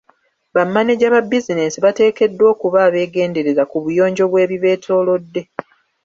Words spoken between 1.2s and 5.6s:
bizinesi bateekeddwa okuba abeegendereza ku buyonjo bw'ebibeetoolodde.